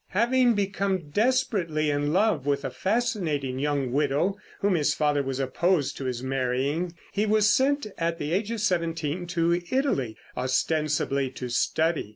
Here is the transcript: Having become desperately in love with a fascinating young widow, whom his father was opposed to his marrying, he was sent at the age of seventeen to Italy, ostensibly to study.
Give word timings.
Having 0.17 0.55
become 0.55 1.11
desperately 1.11 1.91
in 1.91 2.11
love 2.11 2.47
with 2.47 2.65
a 2.65 2.71
fascinating 2.71 3.59
young 3.59 3.91
widow, 3.91 4.35
whom 4.61 4.73
his 4.73 4.95
father 4.95 5.21
was 5.21 5.39
opposed 5.39 5.95
to 5.97 6.05
his 6.05 6.23
marrying, 6.23 6.95
he 7.11 7.27
was 7.27 7.47
sent 7.47 7.85
at 7.99 8.17
the 8.17 8.33
age 8.33 8.49
of 8.49 8.61
seventeen 8.61 9.27
to 9.27 9.61
Italy, 9.69 10.17
ostensibly 10.35 11.29
to 11.29 11.49
study. 11.49 12.09